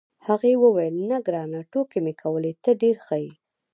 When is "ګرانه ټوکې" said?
1.25-1.99